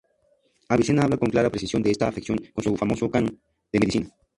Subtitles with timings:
[0.69, 3.39] Avicena habla con clara precisión de esta afección en su famoso Canon
[3.71, 4.09] de medicina.